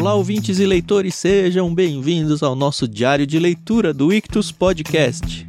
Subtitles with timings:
[0.00, 5.46] Olá, ouvintes e leitores, sejam bem-vindos ao nosso diário de leitura do Ictus Podcast.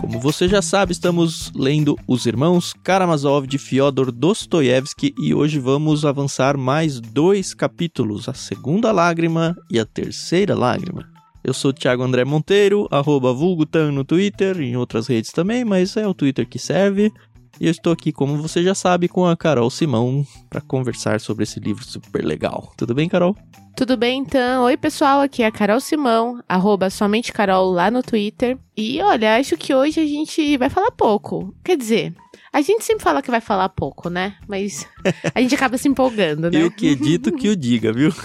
[0.00, 6.04] Como você já sabe, estamos lendo Os Irmãos Karamazov de Fyodor Dostoiévski e hoje vamos
[6.04, 11.17] avançar mais dois capítulos, a segunda lágrima e a terceira lágrima.
[11.42, 15.96] Eu sou o Thiago André Monteiro, arroba vulgutan no Twitter em outras redes também, mas
[15.96, 17.12] é o Twitter que serve.
[17.60, 21.44] E eu estou aqui, como você já sabe, com a Carol Simão para conversar sobre
[21.44, 22.72] esse livro super legal.
[22.76, 23.36] Tudo bem, Carol?
[23.78, 24.64] Tudo bem, então?
[24.64, 28.58] Oi, pessoal, aqui é a Carol Simão, arroba somente Carol lá no Twitter.
[28.76, 31.54] E olha, acho que hoje a gente vai falar pouco.
[31.62, 32.12] Quer dizer,
[32.52, 34.34] a gente sempre fala que vai falar pouco, né?
[34.48, 34.84] Mas
[35.32, 36.60] a gente acaba se empolgando, né?
[36.60, 38.12] Eu que edito que o diga, viu?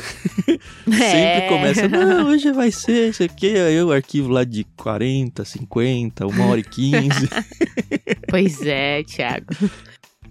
[0.92, 1.12] É.
[1.12, 6.26] Sempre começa, não, hoje vai ser isso aqui, aí o arquivo lá de 40, 50,
[6.26, 7.30] 1 hora e 15.
[8.28, 9.54] Pois é, Thiago.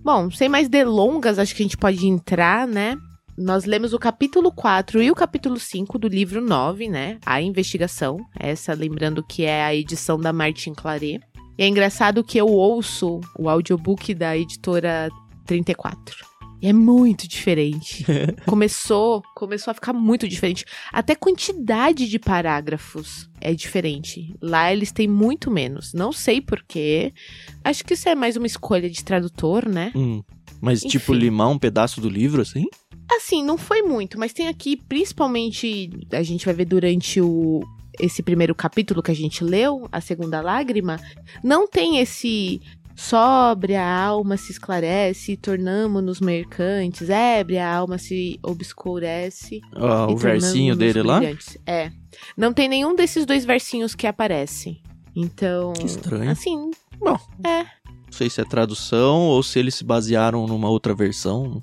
[0.03, 2.99] Bom, sem mais delongas, acho que a gente pode entrar, né?
[3.43, 7.19] Nós lemos o capítulo 4 e o capítulo 5 do livro 9, né?
[7.27, 8.25] A Investigação.
[8.39, 11.21] Essa, lembrando que é a edição da Martin Claret.
[11.59, 15.11] E é engraçado que eu ouço o audiobook da editora
[15.45, 16.25] 34.
[16.63, 18.07] E é muito diferente.
[18.47, 20.65] começou, começou a ficar muito diferente.
[20.93, 24.33] Até quantidade de parágrafos é diferente.
[24.41, 25.93] Lá eles têm muito menos.
[25.93, 27.13] Não sei porquê.
[27.65, 29.91] Acho que isso é mais uma escolha de tradutor, né?
[29.97, 30.23] Hum,
[30.61, 31.25] mas tipo Enfim.
[31.25, 32.67] limar um pedaço do livro, assim?
[33.11, 37.61] Assim, não foi muito, mas tem aqui, principalmente, a gente vai ver durante o
[38.01, 40.99] esse primeiro capítulo que a gente leu, a segunda lágrima,
[41.45, 42.61] não tem esse
[42.97, 49.61] sobre a alma se esclarece, tornamo-nos mercantes, ébre a alma se obscurece.
[49.75, 51.19] Ah, o versinho dele lá?
[51.19, 51.59] brilhantes.
[51.67, 51.91] É.
[52.37, 54.81] Não tem nenhum desses dois versinhos que aparece.
[55.15, 56.31] Então, Que estranho.
[56.31, 57.65] assim, Bom, é,
[58.13, 61.63] não sei se é tradução ou se eles se basearam numa outra versão.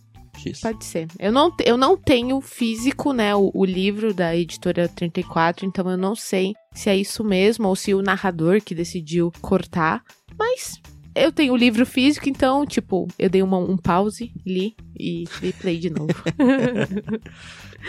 [0.61, 1.07] Pode ser.
[1.19, 5.97] Eu não, eu não tenho físico, né, o, o livro da editora 34, então eu
[5.97, 10.01] não sei se é isso mesmo ou se o narrador que decidiu cortar.
[10.37, 10.79] Mas
[11.15, 15.51] eu tenho o livro físico, então, tipo, eu dei uma- um pause, li e dei
[15.53, 16.13] play de novo.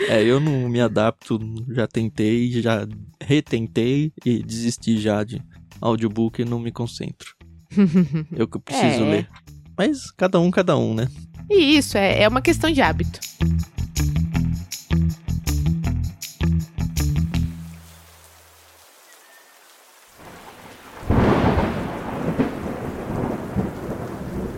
[0.07, 1.37] É, eu não me adapto,
[1.69, 2.87] já tentei, já
[3.19, 5.41] retentei e desisti já de
[5.81, 7.35] audiobook e não me concentro.
[8.31, 9.09] Eu que preciso É.
[9.09, 9.29] ler.
[9.77, 11.07] Mas cada um, cada um, né?
[11.51, 13.19] E isso, é, é uma questão de hábito.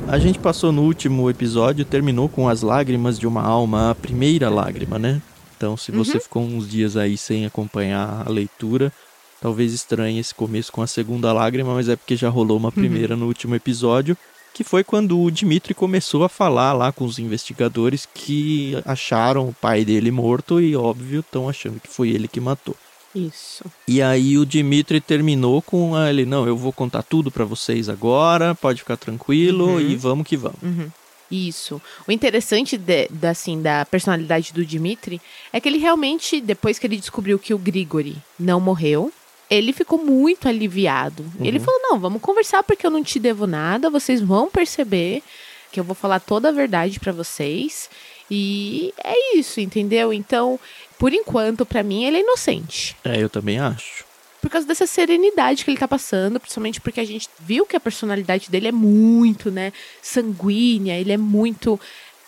[0.07, 4.47] A gente passou no último episódio, terminou com as lágrimas de uma alma, a primeira
[4.47, 5.19] lágrima, né?
[5.57, 8.93] Então, se você ficou uns dias aí sem acompanhar a leitura,
[9.41, 13.15] talvez estranhe esse começo com a segunda lágrima, mas é porque já rolou uma primeira
[13.15, 14.15] no último episódio,
[14.53, 19.53] que foi quando o Dimitri começou a falar lá com os investigadores que acharam o
[19.53, 22.75] pai dele morto e, óbvio, estão achando que foi ele que matou.
[23.15, 23.63] Isso.
[23.87, 28.55] E aí o Dimitri terminou com ele, não, eu vou contar tudo pra vocês agora,
[28.55, 29.79] pode ficar tranquilo Uhum.
[29.79, 30.57] e vamos que vamos.
[30.63, 30.89] Uhum.
[31.31, 31.81] Isso.
[32.07, 35.19] O interessante de- da, assim, da personalidade do Dmitri
[35.51, 39.11] é que ele realmente, depois que ele descobriu que o Grigori não morreu,
[39.49, 41.25] ele ficou muito aliviado.
[41.41, 45.21] Ele falou: Não, vamos conversar porque eu não te devo nada, vocês vão perceber
[45.71, 47.89] que eu vou falar toda a verdade pra vocês.
[48.31, 50.13] E é isso, entendeu?
[50.13, 50.59] Então,
[50.97, 54.05] por enquanto, pra mim, ele é inocente É, eu também acho.
[54.41, 57.79] por causa dessa serenidade que ele tá passando, principalmente porque a gente viu que a
[57.79, 59.71] personalidade dele é muito, né,
[60.01, 61.79] sanguínea, ele é muito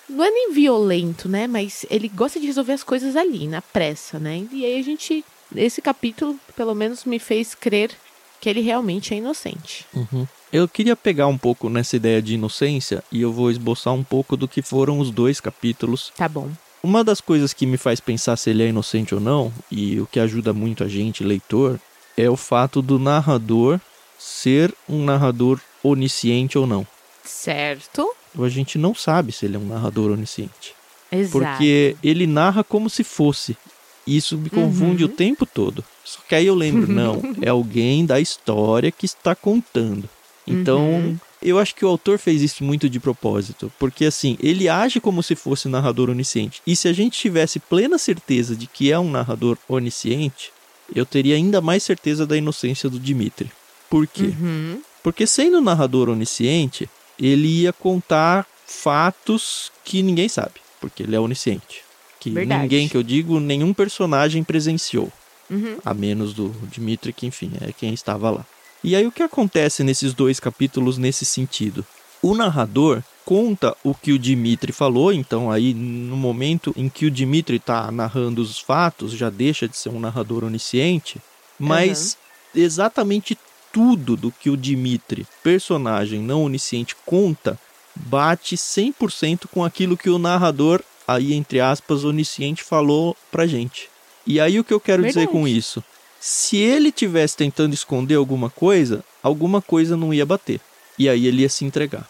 [0.07, 4.19] não é nem violento, né, mas ele gosta de resolver as coisas ali, na pressa,
[4.19, 4.45] né?
[4.51, 7.91] E aí a gente esse capítulo pelo menos me fez crer
[8.39, 9.85] que ele realmente é inocente.
[9.93, 10.27] Uhum.
[10.51, 14.37] Eu queria pegar um pouco nessa ideia de inocência e eu vou esboçar um pouco
[14.37, 16.13] do que foram os dois capítulos.
[16.15, 16.49] Tá bom.
[16.83, 20.05] Uma das coisas que me faz pensar se ele é inocente ou não, e o
[20.05, 21.79] que ajuda muito a gente, leitor,
[22.15, 23.79] é o fato do narrador
[24.19, 26.85] ser um narrador onisciente ou não.
[27.23, 28.07] Certo?
[28.39, 30.75] A gente não sabe se ele é um narrador onisciente.
[31.11, 31.31] Exato.
[31.31, 33.57] Porque ele narra como se fosse.
[34.07, 35.09] E Isso me confunde Uhum.
[35.09, 35.83] o tempo todo.
[36.03, 40.07] Só que aí eu lembro, não, é alguém da história que está contando.
[40.47, 41.17] Então, Uhum.
[41.41, 43.71] eu acho que o autor fez isso muito de propósito.
[43.79, 46.61] Porque assim, ele age como se fosse narrador onisciente.
[46.67, 50.51] E se a gente tivesse plena certeza de que é um narrador onisciente,
[50.93, 53.51] eu teria ainda mais certeza da inocência do Dimitri.
[53.89, 54.33] Por quê?
[54.39, 54.81] Uhum.
[55.01, 56.87] Porque sendo um narrador onisciente,
[57.19, 61.81] ele ia contar fatos que ninguém sabe, porque ele é onisciente.
[62.29, 62.63] Que Verdade.
[62.63, 65.11] ninguém, que eu digo, nenhum personagem presenciou,
[65.47, 65.77] Uhum.
[65.85, 68.45] a menos do Dimitri, que enfim, é quem estava lá.
[68.83, 71.85] E aí o que acontece nesses dois capítulos nesse sentido?
[72.23, 77.11] O narrador conta o que o Dimitri falou, então aí no momento em que o
[77.11, 81.19] Dimitri está narrando os fatos, já deixa de ser um narrador onisciente,
[81.59, 82.17] mas
[82.55, 82.61] uhum.
[82.61, 83.37] exatamente
[83.71, 87.59] tudo do que o Dimitri, personagem não onisciente, conta
[87.95, 93.89] bate 100% com aquilo que o narrador, aí entre aspas, onisciente falou pra gente.
[94.25, 95.25] E aí o que eu quero Verdade.
[95.25, 95.83] dizer com isso?
[96.19, 100.59] Se ele tivesse tentando esconder alguma coisa, alguma coisa não ia bater.
[100.97, 102.07] E aí ele ia se entregar.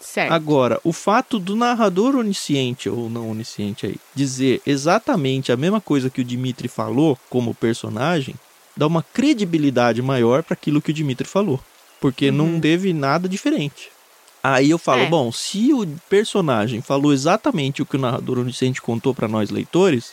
[0.00, 0.32] Certo.
[0.32, 6.10] Agora, o fato do narrador onisciente ou não onisciente aí dizer exatamente a mesma coisa
[6.10, 8.34] que o Dimitri falou como personagem,
[8.76, 11.58] dá uma credibilidade maior para aquilo que o Dimitri falou,
[12.00, 12.36] porque uhum.
[12.36, 13.90] não teve nada diferente.
[14.46, 15.06] Aí eu falo, é.
[15.06, 20.12] bom, se o personagem falou exatamente o que o narrador onisciente contou para nós leitores,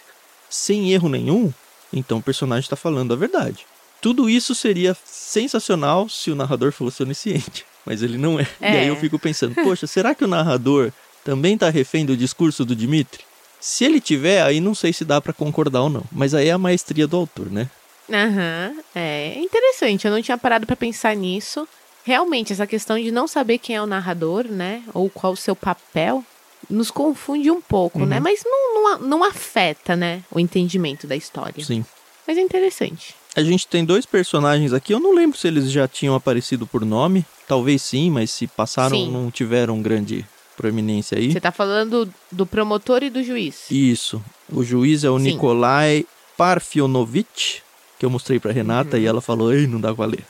[0.50, 1.52] sem erro nenhum,
[1.92, 3.66] então o personagem está falando a verdade.
[4.00, 8.48] Tudo isso seria sensacional se o narrador fosse onisciente, mas ele não é.
[8.62, 8.74] é.
[8.74, 9.00] E aí eu é.
[9.00, 10.94] fico pensando, poxa, será que o narrador
[11.26, 13.26] também está refém do discurso do Dimitri?
[13.60, 16.52] Se ele tiver, aí não sei se dá para concordar ou não, mas aí é
[16.54, 17.70] a maestria do autor, né?
[18.10, 21.68] Aham, uhum, é interessante, eu não tinha parado para pensar nisso
[22.04, 24.84] realmente essa questão de não saber quem é o narrador, né?
[24.94, 26.24] Ou qual o seu papel,
[26.70, 28.04] nos confunde um pouco, né?
[28.04, 28.10] uhum.
[28.10, 28.20] né?
[28.20, 30.24] Mas não, não, não, afeta, né?
[30.32, 31.64] O entendimento da história.
[31.64, 31.86] Sim.
[32.28, 33.16] Mas é interessante.
[33.36, 36.86] A gente tem dois personagens aqui, eu não lembro se eles já tinham aparecido por
[36.86, 37.26] nome.
[37.48, 39.12] Talvez sim, mas se passaram, sim.
[39.12, 40.26] não tiveram grande
[40.56, 41.32] proeminência aí.
[41.32, 43.66] Você tá falando do promotor e do juiz.
[43.72, 44.22] Isso.
[44.52, 45.26] O juiz é o sim.
[45.26, 46.06] Nikolai
[46.38, 47.64] Parfionovich,
[47.98, 49.04] que eu mostrei pra Renata uhum.
[49.04, 50.24] e ela falou: Ei, não dá pra ler.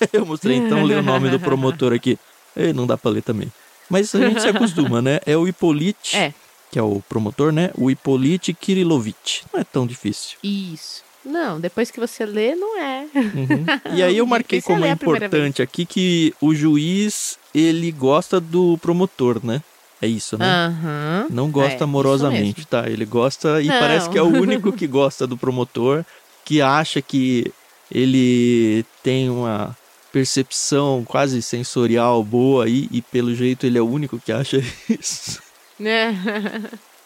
[0.12, 2.18] eu mostrei então ler o nome do promotor aqui.
[2.56, 3.50] Ei, não dá pra ler também.
[3.88, 5.20] Mas a gente se acostuma, né?
[5.24, 6.34] É o Hippolyte, é.
[6.70, 7.70] que é o promotor, né?
[7.76, 9.44] O Hippolyte Kirilovich.
[9.52, 10.38] Não é tão difícil.
[10.42, 11.04] Isso.
[11.24, 13.06] Não, depois que você lê, não é.
[13.14, 13.96] Uhum.
[13.96, 19.44] E aí eu marquei como é importante aqui que o juiz, ele gosta do promotor,
[19.44, 19.60] né?
[20.00, 20.68] É isso, né?
[20.68, 21.34] Uhum.
[21.34, 22.88] Não gosta é, amorosamente, tá?
[22.88, 23.78] Ele gosta e não.
[23.78, 26.04] parece que é o único que gosta do promotor,
[26.44, 27.52] que acha que
[27.90, 29.76] ele tem uma
[30.16, 34.56] percepção quase sensorial boa aí, e pelo jeito ele é o único que acha
[34.88, 35.42] isso.
[35.78, 36.08] É.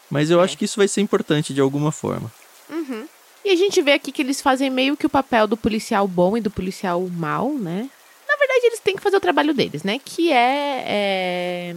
[0.08, 0.44] Mas eu é.
[0.44, 2.30] acho que isso vai ser importante de alguma forma.
[2.68, 3.04] Uhum.
[3.44, 6.36] E a gente vê aqui que eles fazem meio que o papel do policial bom
[6.36, 7.90] e do policial mal, né?
[8.28, 9.98] Na verdade, eles têm que fazer o trabalho deles, né?
[10.04, 11.76] Que é, é...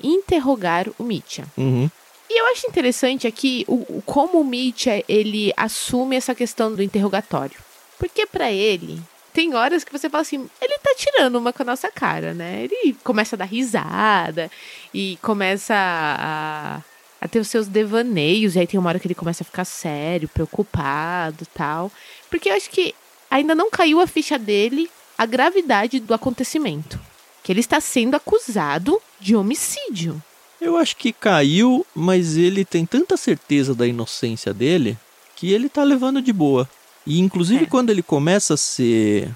[0.00, 1.44] interrogar o Mitya.
[1.58, 1.90] Uhum.
[2.30, 6.84] E eu acho interessante aqui o, o, como o Mitya, ele assume essa questão do
[6.84, 7.58] interrogatório.
[7.98, 9.00] Porque para ele,
[9.32, 12.64] tem horas que você fala assim, ele tá tirando uma com a nossa cara, né?
[12.64, 14.50] Ele começa a dar risada
[14.92, 16.80] e começa a,
[17.20, 18.54] a ter os seus devaneios.
[18.54, 21.90] E aí tem uma hora que ele começa a ficar sério, preocupado tal.
[22.30, 22.94] Porque eu acho que
[23.30, 27.00] ainda não caiu a ficha dele a gravidade do acontecimento.
[27.42, 30.22] Que ele está sendo acusado de homicídio.
[30.60, 34.96] Eu acho que caiu, mas ele tem tanta certeza da inocência dele
[35.34, 36.68] que ele tá levando de boa.
[37.06, 37.66] E inclusive é.
[37.66, 39.30] quando ele começa a ser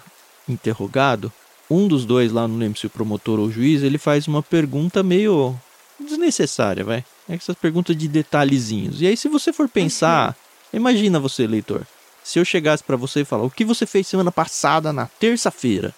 [0.49, 1.33] interrogado,
[1.71, 4.43] um dos dois lá, não lembro se o promotor ou o juiz, ele faz uma
[4.43, 5.55] pergunta meio
[5.99, 7.05] desnecessária, vai.
[7.29, 9.01] É essas perguntas de detalhezinhos.
[9.03, 10.37] E aí se você for pensar,
[10.73, 10.79] uhum.
[10.79, 11.87] imagina você, leitor,
[12.23, 15.95] se eu chegasse para você e falar: "O que você fez semana passada na terça-feira?"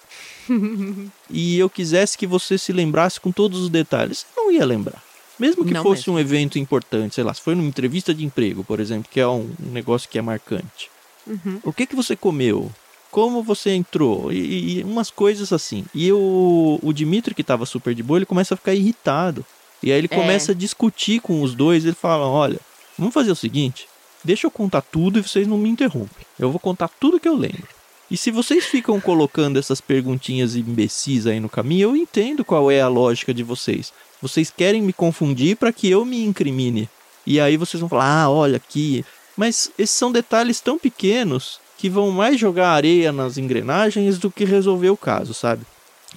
[1.31, 5.03] e eu quisesse que você se lembrasse com todos os detalhes, você não ia lembrar.
[5.39, 6.15] Mesmo que não fosse mesmo.
[6.15, 9.29] um evento importante, sei lá, se foi numa entrevista de emprego, por exemplo, que é
[9.29, 10.91] um negócio que é marcante.
[11.29, 11.61] Uhum.
[11.63, 12.71] O que que você comeu?
[13.11, 14.33] Como você entrou?
[14.33, 15.85] E, e umas coisas assim.
[15.95, 19.45] E o, o Dimitri, que estava super de boa, ele começa a ficar irritado.
[19.83, 20.15] E aí ele é.
[20.15, 21.85] começa a discutir com os dois.
[21.85, 22.59] Ele fala: Olha,
[22.99, 23.89] vamos fazer o seguinte:
[24.25, 26.27] deixa eu contar tudo e vocês não me interrompem.
[26.39, 27.79] Eu vou contar tudo que eu lembro.
[28.11, 32.81] E se vocês ficam colocando essas perguntinhas imbecis aí no caminho, eu entendo qual é
[32.81, 33.93] a lógica de vocês.
[34.21, 36.89] Vocês querem me confundir para que eu me incrimine.
[37.27, 39.05] E aí vocês vão falar: ah, olha aqui,
[39.39, 44.45] mas esses são detalhes tão pequenos que vão mais jogar areia nas engrenagens do que
[44.45, 45.65] resolver o caso, sabe?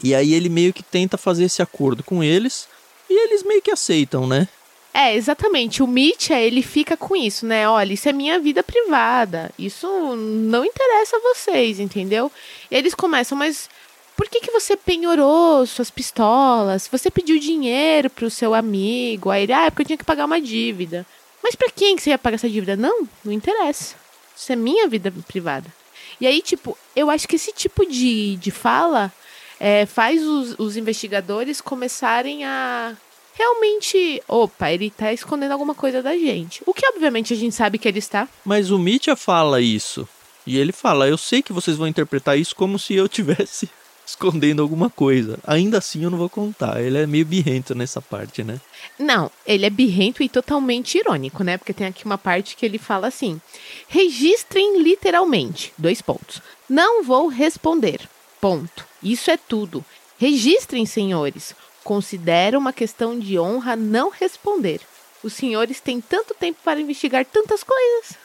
[0.04, 2.68] E aí ele meio que tenta fazer esse acordo com eles
[3.08, 4.48] e eles meio que aceitam, né?
[4.92, 5.84] É, exatamente.
[5.84, 7.70] O Mitya, ele fica com isso, né?
[7.70, 9.52] Olha, isso é minha vida privada.
[9.58, 12.32] Isso não interessa a vocês, entendeu?
[12.72, 13.70] E eles começam, mas
[14.18, 16.90] por que, que você penhorou suas pistolas?
[16.92, 19.30] Você pediu dinheiro pro seu amigo.
[19.30, 21.06] Aí ele, ah, é porque eu tinha que pagar uma dívida.
[21.44, 22.76] Mas para quem que você ia pagar essa dívida?
[22.76, 23.96] Não, não interessa.
[24.36, 25.72] Isso é minha vida privada.
[26.20, 29.12] E aí, tipo, eu acho que esse tipo de, de fala
[29.60, 32.96] é, faz os, os investigadores começarem a
[33.34, 34.22] realmente.
[34.28, 36.62] Opa, ele tá escondendo alguma coisa da gente.
[36.66, 38.28] O que, obviamente, a gente sabe que ele está.
[38.46, 40.08] Mas o Mitya fala isso.
[40.46, 43.70] E ele fala: Eu sei que vocês vão interpretar isso como se eu tivesse
[44.12, 45.40] escondendo alguma coisa.
[45.46, 46.82] Ainda assim eu não vou contar.
[46.82, 48.60] Ele é meio birrento nessa parte, né?
[49.00, 51.58] Não, ele é birrento e totalmente irônico, né?
[51.58, 53.40] Porque tem aqui uma parte que ele fala assim:
[53.88, 55.74] registrem literalmente.
[55.78, 56.42] Dois pontos.
[56.70, 58.02] Não vou responder.
[58.40, 58.86] Ponto.
[59.02, 59.84] Isso é tudo.
[60.18, 61.56] Registrem, senhores.
[61.84, 64.82] Considero uma questão de honra não responder.
[65.24, 68.18] Os senhores têm tanto tempo para investigar tantas coisas.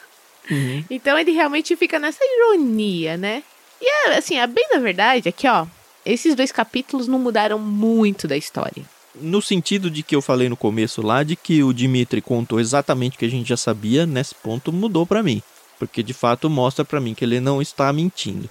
[0.49, 0.83] Uhum.
[0.89, 3.43] Então ele realmente fica nessa ironia, né?
[3.81, 5.67] E é, assim, a bem da verdade é que, ó,
[6.11, 8.83] esses dois capítulos não mudaram muito da história.
[9.19, 13.15] No sentido de que eu falei no começo lá, de que o Dimitri contou exatamente
[13.15, 15.41] o que a gente já sabia, nesse ponto mudou para mim.
[15.79, 18.47] Porque de fato mostra para mim que ele não está mentindo.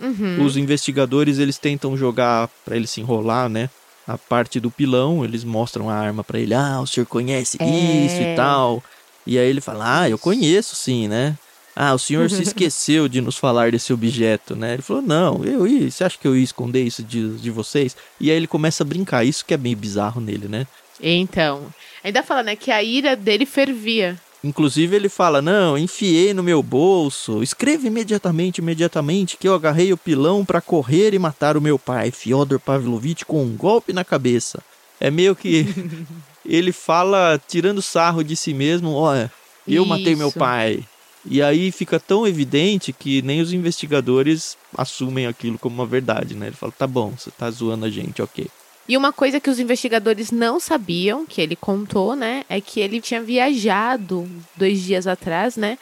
[0.00, 0.44] Uhum.
[0.44, 3.68] Os investigadores eles tentam jogar para ele se enrolar, né?
[4.06, 6.54] A parte do pilão, eles mostram a arma para ele.
[6.54, 7.64] Ah, o senhor conhece é...
[7.66, 8.82] isso e tal.
[9.26, 11.36] E aí ele fala: Ah, eu conheço sim, né?
[11.74, 14.74] Ah, o senhor se esqueceu de nos falar desse objeto, né?
[14.74, 15.90] Ele falou: Não, eu ia.
[15.90, 17.96] Você acha que eu ia esconder isso de, de vocês?
[18.20, 19.24] E aí ele começa a brincar.
[19.24, 20.66] Isso que é bem bizarro nele, né?
[21.00, 21.66] Então.
[22.02, 24.18] Ainda fala, né, que a ira dele fervia.
[24.42, 27.42] Inclusive ele fala: Não, enfiei no meu bolso.
[27.42, 32.10] Escreva imediatamente, imediatamente, que eu agarrei o pilão para correr e matar o meu pai,
[32.10, 34.62] Fyodor Pavlovich, com um golpe na cabeça.
[34.98, 35.66] É meio que
[36.44, 39.30] ele fala tirando sarro de si mesmo: Olha,
[39.68, 39.88] eu Isso.
[39.88, 40.84] matei meu pai.
[41.24, 46.46] E aí fica tão evidente que nem os investigadores assumem aquilo como uma verdade, né?
[46.46, 48.48] Ele fala: Tá bom, você tá zoando a gente, ok.
[48.88, 53.00] E uma coisa que os investigadores não sabiam, que ele contou, né, é que ele
[53.00, 55.78] tinha viajado dois dias atrás, né,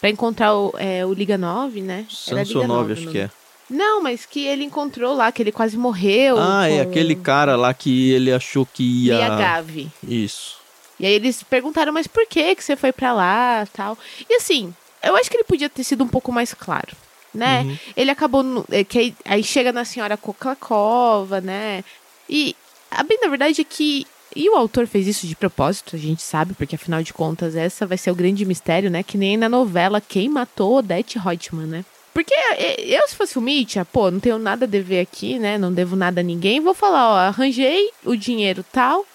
[0.00, 2.06] para encontrar o, é, o Liga 9, né?
[2.08, 3.30] Samsonov, acho que é.
[3.68, 6.36] Não, mas que ele encontrou lá, que ele quase morreu.
[6.38, 6.76] Ah, é com...
[6.76, 9.28] é aquele cara lá que ele achou que ia.
[9.30, 9.88] Gave.
[10.06, 10.56] Isso.
[11.00, 13.98] E aí eles perguntaram, mas por que que você foi para lá, tal?
[14.28, 16.94] E assim, eu acho que ele podia ter sido um pouco mais claro,
[17.34, 17.62] né?
[17.62, 17.78] Uhum.
[17.96, 21.84] Ele acabou no, é, que aí, aí, chega na senhora Koklakova, né?
[22.28, 22.54] E
[22.90, 24.06] a bem da verdade é que.
[24.34, 27.86] E o autor fez isso de propósito, a gente sabe, porque afinal de contas essa
[27.86, 29.02] vai ser o grande mistério, né?
[29.02, 31.84] Que nem na novela Quem Matou Odette Reutemann, né?
[32.14, 32.34] Porque
[32.78, 35.56] eu, se fosse o Mitya, pô, não tenho nada a dever aqui, né?
[35.56, 36.60] Não devo nada a ninguém.
[36.60, 39.06] Vou falar, ó, arranjei o dinheiro tal,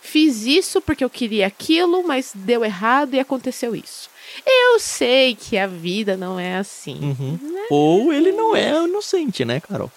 [0.00, 4.10] fiz isso porque eu queria aquilo, mas deu errado e aconteceu isso.
[4.46, 6.98] Eu sei que a vida não é assim.
[7.00, 7.38] Uhum.
[7.52, 7.66] Né?
[7.70, 9.90] Ou ele não é inocente, né, Carol?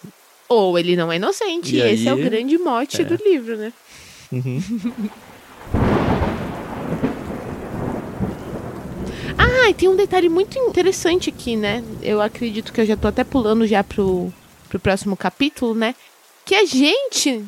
[0.49, 1.75] Ou ele não é inocente.
[1.75, 3.05] E, e aí, esse é o grande mote é.
[3.05, 3.71] do livro, né?
[4.31, 4.61] Uhum.
[9.37, 11.83] ah, e tem um detalhe muito interessante aqui, né?
[12.01, 14.33] Eu acredito que eu já tô até pulando já pro,
[14.67, 15.95] pro próximo capítulo, né?
[16.45, 17.45] Que a gente,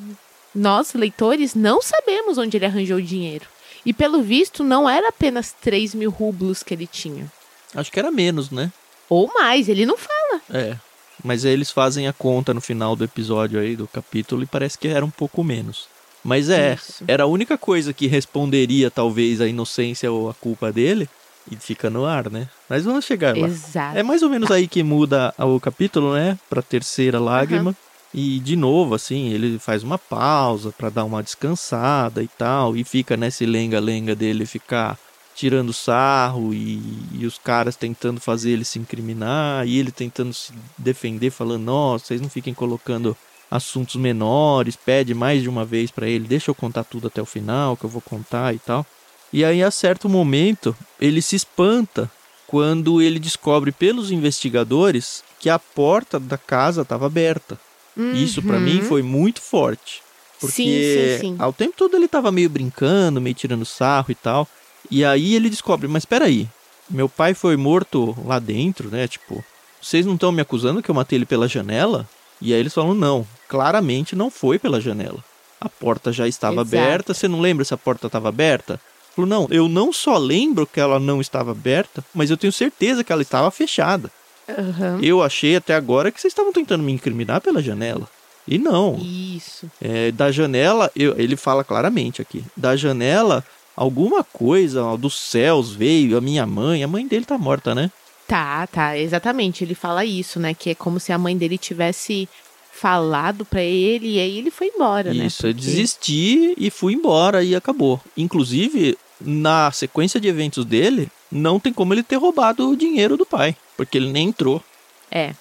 [0.54, 3.46] nós leitores, não sabemos onde ele arranjou o dinheiro.
[3.86, 7.32] E pelo visto, não era apenas 3 mil rublos que ele tinha.
[7.75, 8.72] Acho que era menos, né?
[9.10, 10.42] Ou mais, ele não fala.
[10.50, 10.78] É.
[11.24, 14.78] Mas aí eles fazem a conta no final do episódio aí, do capítulo, e parece
[14.78, 15.88] que era um pouco menos.
[16.24, 17.04] Mas é, Isso.
[17.08, 21.10] era a única coisa que responderia talvez a inocência ou a culpa dele.
[21.52, 22.48] E fica no ar, né?
[22.70, 23.48] Mas vamos chegar lá.
[23.48, 23.98] Exato.
[23.98, 26.40] É mais ou menos aí que muda o capítulo, né?
[26.50, 27.72] Pra terceira lágrima.
[27.72, 27.75] Uhum.
[28.13, 32.77] E de novo, assim, ele faz uma pausa para dar uma descansada e tal.
[32.77, 35.00] E fica nesse lenga-lenga dele ficar
[35.36, 36.79] tirando sarro e,
[37.12, 42.05] e, os caras tentando fazer ele se incriminar e ele tentando se defender, falando: Nossa,
[42.05, 43.17] vocês não fiquem colocando
[43.50, 47.25] assuntos menores, pede mais de uma vez para ele, deixa eu contar tudo até o
[47.25, 48.86] final, que eu vou contar e tal.
[49.32, 52.10] E aí, a certo momento, ele se espanta
[52.48, 57.60] quando ele descobre pelos investigadores que a porta da casa estava aberta.
[57.95, 58.13] Uhum.
[58.13, 60.01] Isso para mim foi muito forte.
[60.39, 61.35] Porque sim, sim, sim.
[61.39, 64.47] ao tempo todo ele estava meio brincando, meio tirando sarro e tal.
[64.91, 66.47] E aí ele descobre, mas peraí,
[66.89, 69.07] meu pai foi morto lá dentro, né?
[69.07, 69.43] Tipo,
[69.81, 72.07] vocês não estão me acusando que eu matei ele pela janela?
[72.41, 75.23] E aí eles falam, não, claramente não foi pela janela.
[75.62, 76.75] A porta já estava Exato.
[76.75, 78.79] aberta, você não lembra se a porta estava aberta?
[79.15, 83.03] Falou, não, eu não só lembro que ela não estava aberta, mas eu tenho certeza
[83.03, 84.12] que ela estava fechada.
[84.47, 85.00] Uhum.
[85.01, 88.07] Eu achei até agora que vocês estavam tentando me incriminar pela janela.
[88.47, 88.97] E não.
[88.97, 89.71] Isso.
[89.81, 92.43] É, da janela, eu, ele fala claramente aqui.
[92.55, 93.43] Da janela,
[93.75, 97.89] alguma coisa ó, dos céus veio, a minha mãe, a mãe dele tá morta, né?
[98.27, 99.63] Tá, tá, exatamente.
[99.63, 100.53] Ele fala isso, né?
[100.53, 102.27] Que é como se a mãe dele tivesse
[102.71, 105.25] falado para ele e aí ele foi embora, isso, né?
[105.27, 108.01] Isso, eu desisti e fui embora e acabou.
[108.17, 113.25] Inclusive, na sequência de eventos dele, não tem como ele ter roubado o dinheiro do
[113.25, 114.63] pai, porque ele nem entrou.
[115.10, 115.34] É.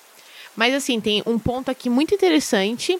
[0.56, 2.98] Mas assim, tem um ponto aqui muito interessante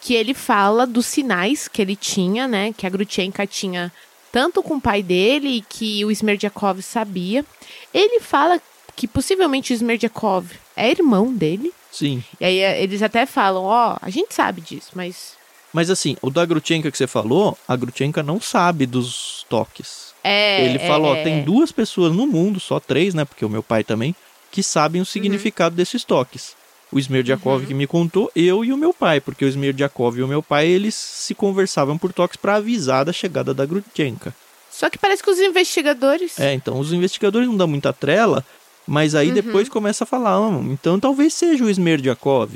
[0.00, 2.72] que ele fala dos sinais que ele tinha, né?
[2.76, 3.92] Que a Grutchenka tinha
[4.32, 7.44] tanto com o pai dele, que o Smerdyakov sabia.
[7.92, 8.60] Ele fala
[8.96, 11.72] que possivelmente o Smerdyakov é irmão dele.
[11.90, 12.22] Sim.
[12.40, 15.34] E aí é, eles até falam, ó, a gente sabe disso, mas...
[15.72, 20.13] Mas assim, o da Grutchenka que você falou, a Grutchenka não sabe dos toques.
[20.24, 23.48] É, Ele falou, ó, é, tem duas pessoas no mundo, só três, né, porque o
[23.50, 24.14] meu pai também,
[24.50, 26.56] que sabem o significado desses toques.
[26.90, 27.66] O Smerdyakov Uhum.
[27.66, 30.66] que me contou, eu e o meu pai, porque o Smerdyakov e o meu pai,
[30.66, 34.34] eles se conversavam por toques para avisar da chegada da Grutchenka.
[34.70, 36.38] Só que parece que os investigadores...
[36.40, 38.44] É, então os investigadores não dão muita trela,
[38.86, 39.34] mas aí Uhum.
[39.34, 42.50] depois começa a falar, ah, então talvez seja o Smerdyakov.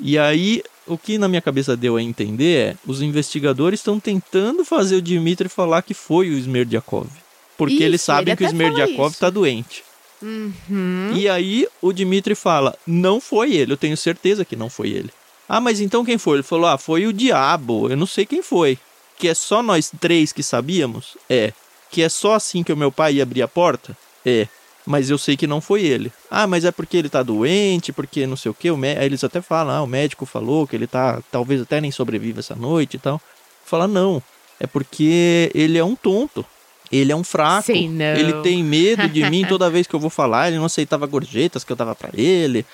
[0.00, 4.64] E aí, o que na minha cabeça deu a entender é, os investigadores estão tentando
[4.64, 7.08] fazer o Dmitry falar que foi o Smerdyakov.
[7.56, 9.20] Porque eles Isso, sabem ele que o Smerdyakov isso.
[9.20, 9.84] tá doente.
[10.20, 11.12] Uhum.
[11.14, 15.10] E aí o Dmitry fala, não foi ele, eu tenho certeza que não foi ele.
[15.48, 16.36] Ah, mas então quem foi?
[16.36, 18.78] Ele falou, ah, foi o diabo, eu não sei quem foi.
[19.18, 21.16] Que é só nós três que sabíamos?
[21.28, 21.52] É.
[21.90, 23.96] Que é só assim que o meu pai ia abrir a porta?
[24.24, 24.48] É.
[24.86, 26.12] Mas eu sei que não foi ele.
[26.30, 28.68] Ah, mas é porque ele tá doente, porque não sei o que.
[28.68, 32.40] Aí eles até falam, ah, o médico falou que ele tá, talvez até nem sobreviva
[32.40, 33.20] essa noite e tal.
[33.64, 34.22] Fala, não.
[34.60, 36.44] É porque ele é um tonto.
[36.92, 37.66] Ele é um fraco.
[37.66, 38.14] Sei não.
[38.14, 40.48] Ele tem medo de mim toda vez que eu vou falar.
[40.48, 42.64] Ele não aceitava gorjetas que eu dava pra ele.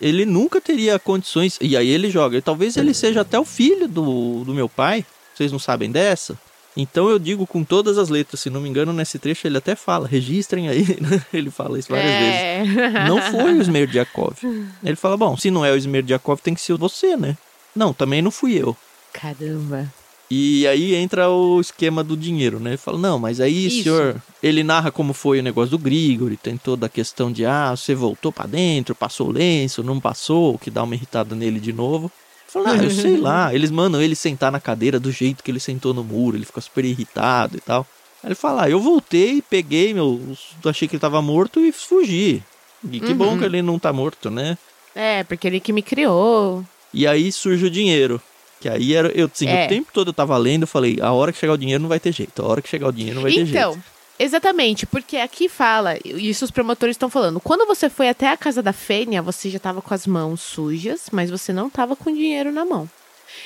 [0.00, 1.58] Ele nunca teria condições.
[1.60, 2.38] E aí ele joga.
[2.38, 5.04] E talvez ele seja até o filho do, do meu pai.
[5.34, 6.38] Vocês não sabem dessa?
[6.80, 9.74] Então eu digo com todas as letras, se não me engano, nesse trecho ele até
[9.74, 11.20] fala, registrem aí, né?
[11.32, 12.40] Ele fala isso várias vezes.
[12.40, 13.08] é.
[13.08, 14.36] Não foi o Smerdyakov.
[14.84, 17.36] Ele fala, bom, se não é o Smerdyakov, tem que ser você, né?
[17.74, 18.76] Não, também não fui eu.
[19.12, 19.92] Caramba.
[20.30, 22.70] E aí entra o esquema do dinheiro, né?
[22.70, 23.82] Ele fala, não, mas aí, Isso.
[23.82, 27.74] senhor, ele narra como foi o negócio do Grigori, tem toda a questão de, ah,
[27.74, 31.72] você voltou pra dentro, passou o lenço, não passou, que dá uma irritada nele de
[31.72, 32.12] novo.
[32.50, 33.54] Fala, ah, eu sei lá.
[33.54, 36.60] Eles mandam ele sentar na cadeira do jeito que ele sentou no muro, ele fica
[36.60, 37.86] super irritado e tal.
[38.22, 40.20] Aí ele fala, ah, eu voltei, peguei meu.
[40.64, 42.42] Achei que ele tava morto e fugi.
[42.90, 43.38] E que bom Uhum.
[43.38, 44.56] que ele não tá morto, né?
[44.94, 46.64] É, porque ele que me criou.
[46.92, 48.20] E aí surge o dinheiro.
[48.60, 49.08] Que aí era.
[49.08, 49.66] Eu, assim, É.
[49.66, 51.88] o tempo todo eu tava lendo, eu falei, a hora que chegar o dinheiro não
[51.88, 52.42] vai ter jeito.
[52.42, 53.84] A hora que chegar o dinheiro não vai ter Então, jeito.
[54.18, 58.36] Exatamente, porque aqui fala, e isso os promotores estão falando, quando você foi até a
[58.36, 62.12] casa da Fênia, você já tava com as mãos sujas, mas você não tava com
[62.12, 62.88] dinheiro na mão.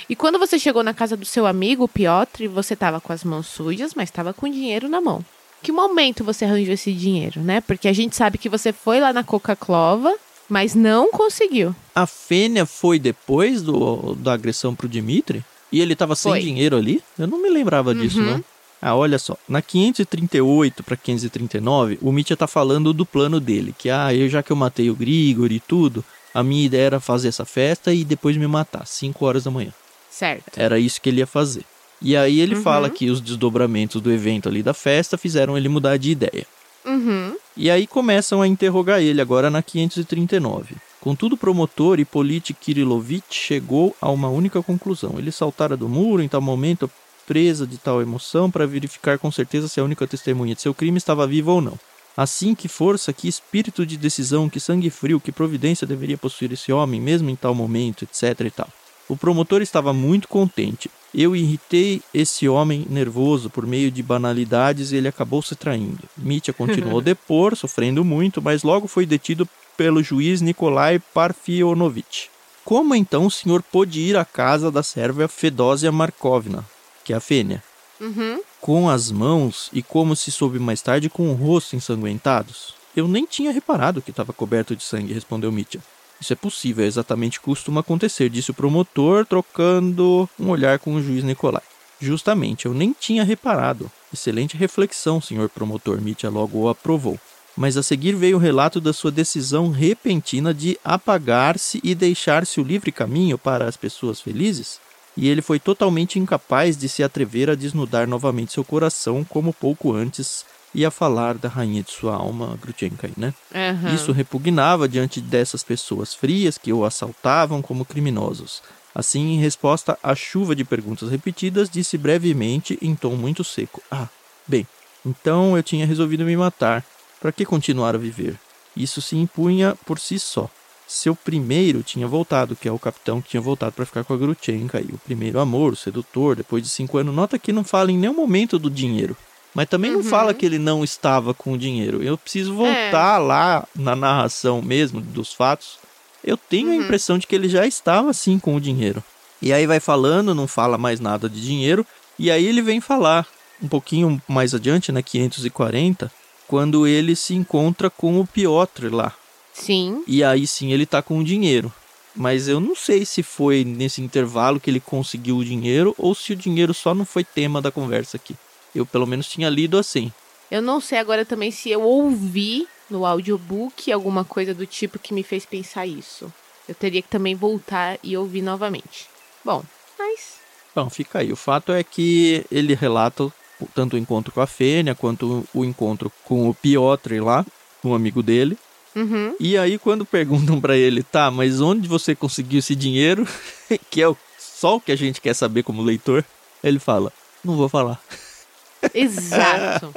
[0.08, 3.24] E quando você chegou na casa do seu amigo, o Piotr, você tava com as
[3.24, 5.24] mãos sujas, mas tava com dinheiro na mão.
[5.62, 7.60] Que momento você arranjou esse dinheiro, né?
[7.60, 10.12] Porque a gente sabe que você foi lá na Coca-Clova,
[10.48, 11.74] mas não conseguiu.
[11.94, 15.44] A Fênia foi depois do, da agressão pro Dimitri?
[15.70, 16.40] E ele tava sem Foi.
[16.40, 17.02] dinheiro ali?
[17.18, 18.24] Eu não me lembrava disso, Uhum.
[18.24, 18.44] não.
[18.84, 19.36] Ah, olha só.
[19.48, 23.72] Na 538 para 539, o Mitya tá falando do plano dele.
[23.78, 27.00] Que, ah, eu, já que eu matei o Grigor e tudo, a minha ideia era
[27.00, 29.72] fazer essa festa e depois me matar, 5 horas da manhã.
[30.10, 30.58] Certo.
[30.58, 31.64] Era isso que ele ia fazer.
[32.00, 32.62] E aí ele Uhum.
[32.62, 36.44] fala que os desdobramentos do evento ali da festa fizeram ele mudar de ideia.
[36.84, 37.36] Uhum.
[37.56, 40.74] E aí começam a interrogar ele agora na 539.
[41.00, 45.14] Contudo, o promotor Hippolyte Kirilovich chegou a uma única conclusão.
[45.18, 46.90] Ele saltara do muro em tal momento,
[47.26, 50.98] presa de tal emoção, para verificar com certeza se a única testemunha de seu crime
[50.98, 51.78] estava viva ou não.
[52.16, 56.70] Assim, que força, que espírito de decisão, que sangue frio, que providência deveria possuir esse
[56.70, 58.68] homem, mesmo em tal momento, etc e tal.
[59.08, 60.90] O promotor estava muito contente.
[61.14, 66.00] Eu irritei esse homem nervoso por meio de banalidades e ele acabou se traindo.
[66.16, 72.30] Mitya continuou a depor, sofrendo muito, mas logo foi detido pelo juiz Nikolai Parfionovich.
[72.64, 76.64] Como então o senhor pôde ir à casa da serva Fedósia Markovna,
[77.04, 77.62] que é a Fênia,
[78.00, 78.40] Uhum.
[78.60, 82.74] com as mãos e como se soube mais tarde com o rosto ensanguentados?
[82.96, 85.80] Eu nem tinha reparado que estava coberto de sangue, respondeu Mitya.
[86.20, 90.78] Isso é possível, é exatamente o que costuma acontecer, disse o promotor, trocando um olhar
[90.78, 91.62] com o juiz Nicolai.
[92.00, 93.90] Justamente, eu nem tinha reparado.
[94.12, 97.18] Excelente reflexão, senhor promotor, Mitya logo o aprovou.
[97.56, 102.64] Mas a seguir veio o relato da sua decisão repentina de apagar-se e deixar-se o
[102.64, 104.80] livre caminho para as pessoas felizes?
[105.16, 109.92] E ele foi totalmente incapaz de se atrever a desnudar novamente seu coração, como pouco
[109.92, 110.44] antes
[110.74, 113.34] ia falar da rainha de sua alma, Grutchenka, né?
[113.54, 113.94] Aham.
[113.94, 118.62] Isso repugnava diante dessas pessoas frias que o assaltavam como criminosos.
[118.94, 124.08] Assim, em resposta à chuva de perguntas repetidas, disse brevemente, em tom muito seco: Ah,
[124.46, 124.66] bem,
[125.04, 126.84] então eu tinha resolvido me matar.
[127.20, 128.38] Para que continuar a viver?
[128.76, 130.50] Isso se impunha por si só.
[130.94, 134.16] Seu primeiro tinha voltado, que é o capitão que tinha voltado para ficar com a
[134.16, 134.78] Grutchenka.
[134.78, 137.14] E o primeiro amor, o sedutor, depois de cinco anos.
[137.14, 139.16] Nota que não fala em nenhum momento do dinheiro.
[139.54, 140.04] Mas também não Uhum.
[140.04, 142.02] fala que ele não estava com o dinheiro.
[142.02, 145.78] Eu preciso voltar lá na narração mesmo dos fatos.
[146.22, 146.82] Eu tenho a Uhum.
[146.82, 149.02] impressão de que ele já estava sim com o dinheiro.
[149.40, 151.86] E aí vai falando, não fala mais nada de dinheiro.
[152.18, 153.26] E aí ele vem falar
[153.62, 156.12] um pouquinho mais adiante, na 540,
[156.46, 159.12] quando ele se encontra com o Piotr lá,
[159.52, 160.02] Sim.
[160.06, 161.72] E aí sim ele tá com o dinheiro.
[162.14, 166.32] Mas eu não sei se foi nesse intervalo que ele conseguiu o dinheiro ou se
[166.32, 168.36] o dinheiro só não foi tema da conversa aqui.
[168.74, 170.12] Eu pelo menos tinha lido assim.
[170.50, 175.14] Eu não sei agora também se eu ouvi no audiobook alguma coisa do tipo que
[175.14, 176.32] me fez pensar isso.
[176.68, 179.08] Eu teria que também voltar e ouvir novamente.
[179.44, 179.64] Bom,
[179.98, 180.36] mas.
[180.74, 181.32] Bom, fica aí.
[181.32, 183.32] O fato é que ele relata
[183.74, 187.44] tanto o encontro com a Fênia quanto o encontro com o Piotr lá,
[187.82, 188.58] um amigo dele.
[188.94, 189.34] Uhum.
[189.40, 193.26] E aí, quando perguntam para ele, tá, mas onde você conseguiu esse dinheiro?
[193.90, 196.24] que é só o que a gente quer saber como leitor,
[196.62, 197.12] ele fala:
[197.44, 198.00] não vou falar.
[198.94, 199.94] Exato.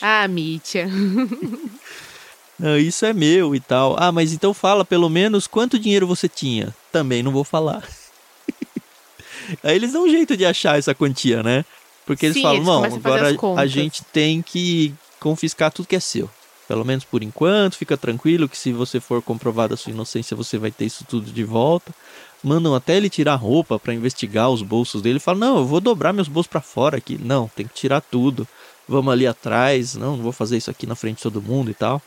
[0.00, 0.88] ah, Mítia.
[2.80, 3.96] isso é meu e tal.
[3.98, 6.74] Ah, mas então fala pelo menos quanto dinheiro você tinha.
[6.90, 7.86] Também não vou falar.
[9.62, 11.64] Aí eles dão um jeito de achar essa quantia, né?
[12.04, 15.88] Porque eles Sim, falam, eles não, a agora a contas." gente tem que confiscar tudo
[15.88, 16.28] que é seu.
[16.68, 20.58] Pelo menos por enquanto, fica tranquilo que se você for comprovado a sua inocência, você
[20.58, 21.94] vai ter isso tudo de volta.
[22.44, 25.18] Mandam até ele tirar a roupa pra investigar os bolsos dele.
[25.18, 27.18] Fala, não, eu vou dobrar meus bolsos pra fora aqui.
[27.18, 28.46] Não, tem que tirar tudo.
[28.86, 29.94] Vamos ali atrás.
[29.94, 32.02] Não, não vou fazer isso aqui na frente de todo mundo e tal.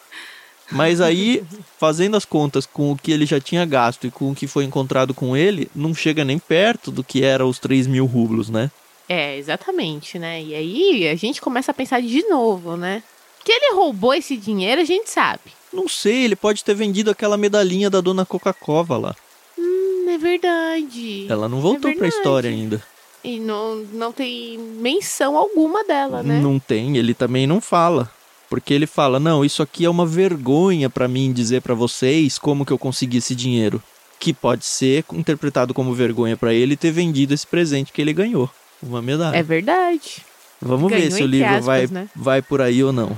[0.72, 1.44] Mas aí,
[1.80, 4.64] fazendo as contas com o que ele já tinha gasto e com o que foi
[4.64, 8.70] encontrado com ele, não chega nem perto do que era os 3 mil rublos, né?
[9.10, 10.42] É, exatamente, né?
[10.42, 13.04] E aí a gente começa a pensar de novo, né?
[13.44, 15.52] Que ele roubou esse dinheiro, a gente sabe.
[15.74, 19.16] Não sei, ele pode ter vendido aquela medalhinha da dona Coca-Cola lá.
[19.58, 21.26] Hum, é verdade.
[21.30, 22.16] Ela não voltou pra verdade.
[22.16, 22.84] história ainda.
[23.24, 26.40] E não, não tem menção alguma dela, né?
[26.40, 28.12] Não tem, ele também não fala.
[28.50, 32.66] Porque ele fala: "Não, isso aqui é uma vergonha pra mim dizer pra vocês como
[32.66, 33.82] que eu consegui esse dinheiro".
[34.20, 38.50] Que pode ser interpretado como vergonha pra ele ter vendido esse presente que ele ganhou,
[38.84, 39.38] uma medalha.
[39.38, 40.18] É verdade.
[40.62, 42.10] Vamos ver ganhou se o livro aspas, vai né?
[42.16, 43.18] vai por aí ou não.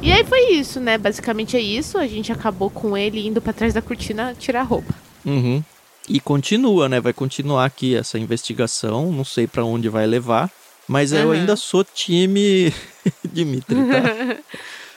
[0.00, 0.96] E aí foi isso, né?
[0.96, 1.98] Basicamente é isso.
[1.98, 4.94] A gente acabou com ele indo pra trás da cortina tirar a roupa.
[5.24, 5.62] Uhum.
[6.08, 7.00] E continua, né?
[7.00, 9.10] Vai continuar aqui essa investigação.
[9.12, 10.50] Não sei pra onde vai levar.
[10.86, 11.32] Mas eu Uhum.
[11.32, 12.72] ainda sou time
[13.24, 14.38] Dimitri, tá?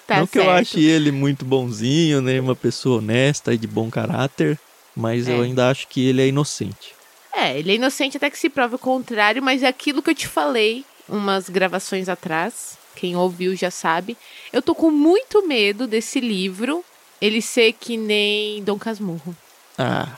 [0.07, 0.59] Tá não que eu certo.
[0.61, 2.39] ache ele muito bonzinho, né?
[2.39, 4.59] Uma pessoa honesta e de bom caráter.
[4.95, 5.45] Mas eu É.
[5.45, 6.93] ainda acho que ele é inocente.
[7.33, 10.15] É, ele é inocente até que se prove o contrário, mas é aquilo que eu
[10.15, 12.77] te falei umas gravações atrás.
[12.95, 14.17] Quem ouviu já sabe.
[14.51, 16.83] Eu tô com muito medo desse livro
[17.21, 19.35] ele ser que nem Dom Casmurro.
[19.77, 20.17] Ah,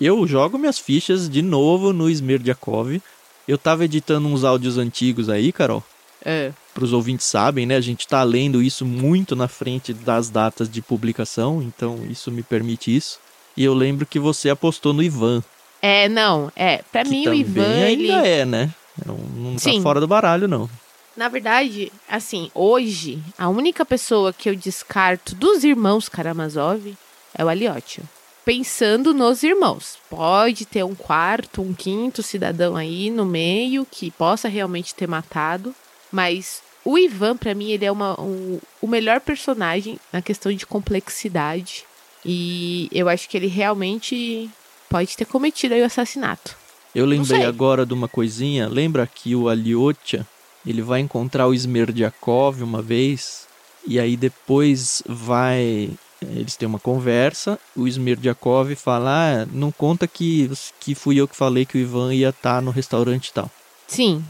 [0.00, 3.00] eu jogo minhas fichas de novo no Smerdiakov.
[3.46, 5.82] Eu tava editando uns áudios antigos aí, Carol.
[6.24, 6.52] É.
[6.74, 7.76] Para os ouvintes sabem, né?
[7.76, 12.42] A gente tá lendo isso muito na frente das datas de publicação, então isso me
[12.42, 13.18] permite isso.
[13.56, 15.42] E eu lembro que você apostou no Ivan.
[15.80, 16.78] É, não, é.
[16.90, 18.10] Pra que mim, o Ivan, ele.
[18.10, 18.70] ainda é, né?
[19.04, 19.82] Não, não tá Sim.
[19.82, 20.68] fora do baralho, não.
[21.16, 26.96] Na verdade, assim, hoje, a única pessoa que eu descarto dos irmãos Karamazov
[27.34, 28.02] é o Aliotia.
[28.44, 29.98] Pensando nos irmãos.
[30.10, 35.74] Pode ter um quarto, um quinto cidadão aí no meio que possa realmente ter matado.
[36.10, 40.66] Mas o Ivan, pra mim, ele é uma, um- o melhor personagem na questão de
[40.66, 41.84] complexidade.
[42.24, 44.50] E eu acho que ele realmente
[44.88, 46.56] pode ter cometido aí o assassinato.
[46.94, 48.68] Eu lembrei agora de uma coisinha.
[48.68, 50.26] Lembra que o Aliotia,
[50.66, 53.46] ele vai encontrar o Smerdiakov uma vez,
[53.86, 55.90] e aí depois vai...
[56.20, 59.10] Eles têm uma conversa, o Smerdiakov fala,
[59.42, 60.48] ah, não conta que,
[60.78, 63.50] que fui eu que falei que o Ivan ia estar no restaurante e tal.
[63.88, 64.24] Sim,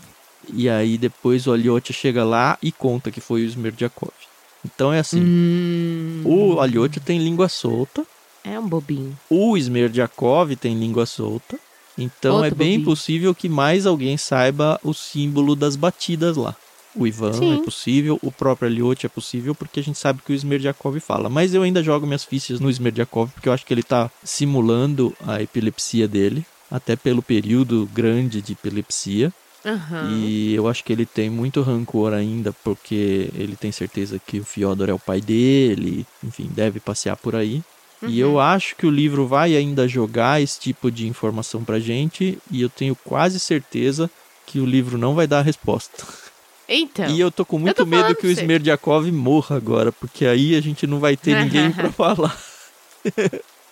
[0.53, 4.11] E aí depois o Aliotia chega lá e conta que foi o Smerdiakov.
[4.65, 8.07] Então é assim, Hum, o Aliotia tem língua solta,
[8.43, 9.17] é um bobinho.
[9.29, 11.59] o Smerdiakov tem língua solta.
[11.97, 12.85] Então Outro é bem bobinho.
[12.85, 16.55] possível que mais alguém saiba o símbolo das batidas lá.
[16.95, 17.55] O Ivan Sim.
[17.55, 21.29] é possível, o próprio Elliot é possível, porque a gente sabe que o Smerdiakov fala.
[21.29, 25.15] Mas eu ainda jogo minhas fichas no Smerdiakov, porque eu acho que ele tá simulando
[25.27, 29.33] a epilepsia dele, até pelo período grande de epilepsia.
[29.65, 30.09] Aham.
[30.09, 34.45] E eu acho que ele tem muito rancor ainda, porque ele tem certeza que o
[34.45, 37.63] Fyodor é o pai dele, enfim, deve passear por aí.
[38.09, 42.39] E eu acho que o livro vai ainda jogar esse tipo de informação pra gente,
[42.51, 44.11] e eu tenho quase certeza
[44.47, 46.05] que o livro não vai dar a resposta.
[46.69, 48.31] Então, e eu tô com muito tô medo que o.
[48.31, 52.37] Smerdiakov morra agora, porque aí a gente não vai ter ninguém pra falar.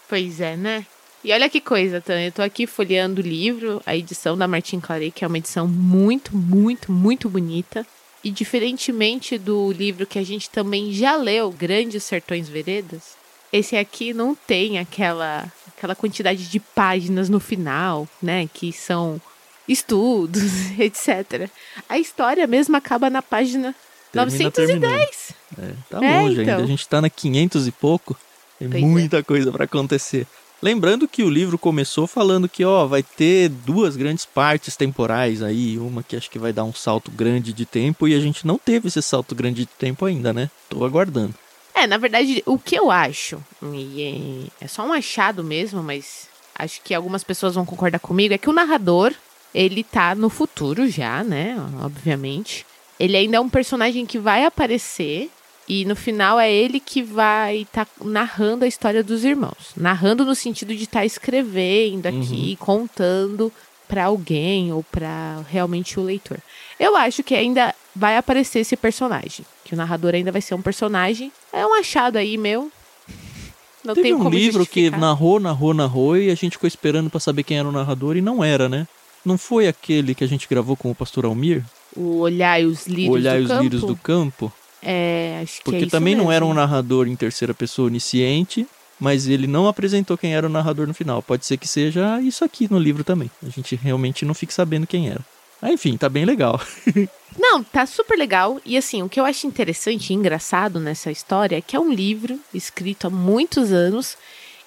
[0.09, 0.85] pois é, né?
[1.23, 2.21] E olha que coisa, Tan.
[2.21, 5.69] Eu tô aqui folheando o livro, a edição da Martin Claret, que é uma edição
[5.69, 7.87] muito, muito, muito bonita.
[8.23, 13.17] E diferentemente do livro que a gente também já leu, Grandes Sertões Veredas,
[13.53, 18.49] esse aqui não tem aquela, aquela quantidade de páginas no final, né?
[18.53, 19.21] Que são
[19.67, 20.43] estudos,
[20.79, 21.51] etc.
[21.89, 23.75] A história mesmo acaba na página
[24.13, 25.35] Termina 910!
[25.59, 26.55] É, tá é, longe então.
[26.55, 26.65] ainda.
[26.65, 28.17] A gente tá na 500 e pouco.
[28.59, 28.87] Tem pois é.
[28.87, 29.23] muita é.
[29.23, 30.27] coisa para acontecer.
[30.63, 35.79] Lembrando que o livro começou falando que, ó, vai ter duas grandes partes temporais aí,
[35.79, 38.59] uma que acho que vai dar um salto grande de tempo e a gente não
[38.59, 40.51] teve esse salto grande de tempo ainda, né?
[40.69, 41.35] Tô aguardando.
[41.75, 46.83] É, na verdade, o que eu acho, e é só um achado mesmo, mas acho
[46.83, 49.15] que algumas pessoas vão concordar comigo, é que o narrador,
[49.55, 51.57] ele tá no futuro já, né?
[51.83, 52.67] Obviamente.
[52.99, 55.31] Ele ainda é um personagem que vai aparecer
[55.67, 59.73] e no final é ele que vai estar tá narrando a história dos irmãos.
[59.77, 62.67] Narrando no sentido de estar tá escrevendo aqui, uhum.
[62.67, 63.53] contando
[63.89, 66.39] para alguém ou para realmente o leitor.
[66.81, 69.45] Eu acho que ainda vai aparecer esse personagem.
[69.63, 71.31] Que o narrador ainda vai ser um personagem.
[71.53, 72.73] É um achado aí meu.
[73.85, 77.21] Não Teve tem um livro que narrou, narrou, narrou e a gente ficou esperando para
[77.21, 78.87] saber quem era o narrador e não era, né?
[79.25, 81.65] Não foi aquele que a gente gravou com o pastor Almir?
[81.97, 83.63] O Olhar e os Lírios Olhar do os Campo?
[83.63, 84.53] Lírios do Campo?
[84.83, 86.27] É, acho Porque que é também mesmo.
[86.27, 88.67] não era um narrador em terceira pessoa onisciente,
[88.99, 91.23] mas ele não apresentou quem era o narrador no final.
[91.23, 93.31] Pode ser que seja isso aqui no livro também.
[93.43, 95.25] A gente realmente não fique sabendo quem era.
[95.63, 96.61] Ah, enfim, tá bem legal.
[97.39, 98.61] não, tá super legal.
[98.65, 101.93] E assim, o que eu acho interessante e engraçado nessa história é que é um
[101.93, 104.17] livro escrito há muitos anos.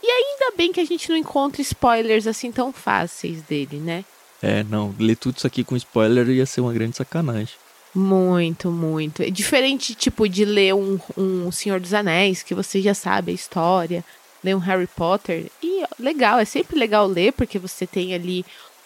[0.01, 4.03] E ainda bem que a gente não encontra spoilers assim tão fáceis dele, né?
[4.41, 7.55] É, não, ler tudo isso aqui com spoiler ia ser uma grande sacanagem.
[7.95, 9.21] Muito, muito.
[9.21, 13.35] É diferente, tipo, de ler um, um Senhor dos Anéis, que você já sabe a
[13.35, 14.03] história,
[14.43, 15.49] ler um Harry Potter.
[15.61, 18.43] E legal, é sempre legal ler, porque você tem ali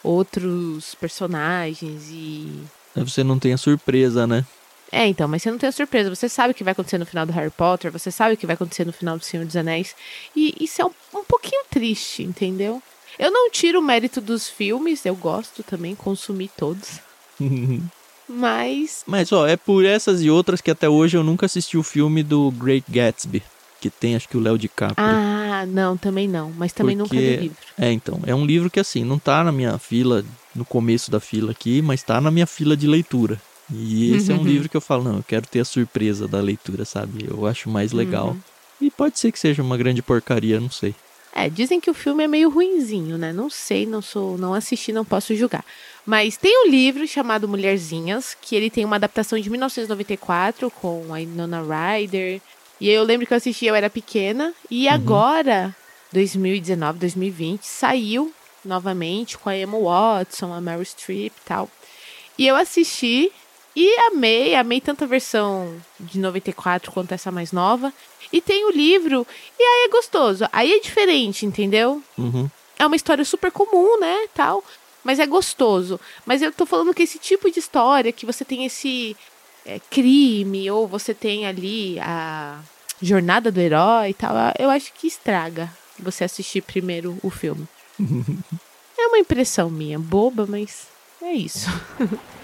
[0.07, 2.47] outros personagens e.
[2.95, 4.45] Você não tem a surpresa, né?
[4.91, 6.13] É, então, mas você não tem a surpresa.
[6.13, 8.45] Você sabe o que vai acontecer no final do Harry Potter, você sabe o que
[8.45, 9.95] vai acontecer no final do Senhor dos Anéis.
[10.35, 12.81] E isso é um, um pouquinho triste, entendeu?
[13.19, 16.99] Eu não tiro o mérito dos filmes, eu gosto também, consumi todos.
[18.29, 19.03] Mas.
[19.05, 22.23] Mas, ó, é por essas e outras que até hoje eu nunca assisti o filme
[22.23, 23.41] do Great Gatsby.
[23.79, 24.95] Que tem, acho que o Léo DiCaprio.
[24.97, 26.51] Ah, não, também não.
[26.51, 27.15] Mas também Porque...
[27.15, 27.57] nunca li livro.
[27.77, 28.19] É, então.
[28.25, 31.81] É um livro que, assim, não tá na minha fila, no começo da fila aqui,
[31.81, 33.39] mas tá na minha fila de leitura.
[33.71, 36.39] E esse é um livro que eu falo, não, eu quero ter a surpresa da
[36.39, 37.27] leitura, sabe?
[37.29, 38.29] Eu acho mais legal.
[38.29, 38.39] Uhum.
[38.79, 40.95] E pode ser que seja uma grande porcaria, não sei.
[41.33, 43.31] É, dizem que o filme é meio ruinzinho, né?
[43.31, 45.63] Não sei, não sou, não assisti, não posso julgar.
[46.05, 51.19] Mas tem um livro chamado Mulherzinhas, que ele tem uma adaptação de 1994 com a
[51.19, 52.41] Nona Ryder.
[52.79, 54.53] E eu lembro que eu assisti, eu era pequena.
[54.69, 54.93] E uhum.
[54.93, 55.75] agora,
[56.11, 58.31] 2019, 2020, saiu
[58.63, 61.69] novamente com a Emma Watson, a Meryl Streep e tal.
[62.37, 63.31] E eu assisti
[63.75, 67.93] e amei, amei tanto a versão de 94 quanto essa mais nova.
[68.31, 69.25] E tem o livro,
[69.57, 70.45] e aí é gostoso.
[70.51, 72.01] Aí é diferente, entendeu?
[72.17, 72.49] Uhum.
[72.77, 74.27] É uma história super comum, né?
[74.33, 74.63] Tal.
[75.03, 75.99] Mas é gostoso.
[76.25, 79.15] Mas eu tô falando que esse tipo de história, que você tem esse
[79.67, 82.59] é, crime, ou você tem ali a
[83.01, 87.67] jornada do herói e tal, eu acho que estraga você assistir primeiro o filme.
[88.97, 90.87] é uma impressão minha, boba, mas
[91.21, 91.69] é isso.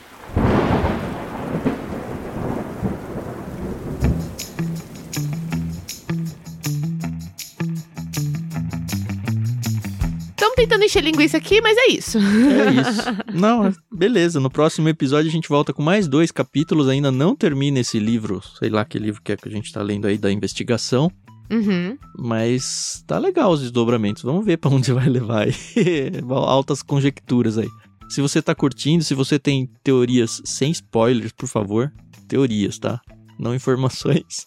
[10.44, 12.18] Estamos tentando encher linguiça aqui, mas é isso.
[12.18, 13.34] É isso.
[13.34, 14.42] Não, beleza.
[14.42, 16.90] No próximo episódio a gente volta com mais dois capítulos.
[16.90, 19.82] Ainda não termina esse livro, sei lá que livro que é que a gente tá
[19.82, 21.10] lendo aí da investigação.
[21.50, 21.98] Uhum.
[22.20, 24.22] Mas tá legal os desdobramentos.
[24.22, 25.54] Vamos ver para onde vai levar aí.
[26.30, 27.70] Altas conjecturas aí.
[28.10, 31.90] Se você tá curtindo, se você tem teorias sem spoilers, por favor.
[32.28, 33.00] Teorias, tá?
[33.40, 34.46] Não informações.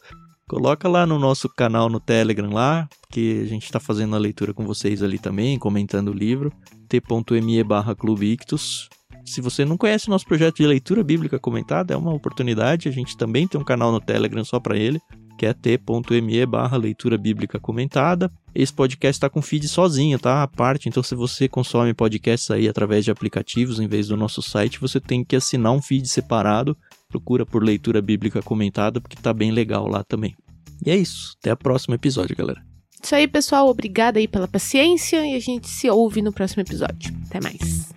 [0.48, 4.54] Coloca lá no nosso canal no Telegram lá, que a gente está fazendo a leitura
[4.54, 6.52] com vocês ali também, comentando o livro,
[6.88, 8.88] t.me barra Ictus.
[9.24, 12.88] Se você não conhece nosso projeto de leitura bíblica comentada, é uma oportunidade.
[12.88, 15.00] A gente também tem um canal no Telegram só para ele,
[15.36, 18.30] que é t.me barra leitura bíblica comentada.
[18.54, 20.44] Esse podcast está com feed sozinho, tá?
[20.44, 20.88] A parte.
[20.88, 25.00] Então, se você consome podcasts aí através de aplicativos em vez do nosso site, você
[25.00, 26.76] tem que assinar um feed separado
[27.08, 30.34] Procura por leitura bíblica comentada, porque tá bem legal lá também.
[30.84, 31.34] E é isso.
[31.40, 32.62] Até o próximo episódio, galera.
[33.02, 33.68] Isso aí, pessoal.
[33.68, 37.14] Obrigada aí pela paciência e a gente se ouve no próximo episódio.
[37.26, 37.95] Até mais.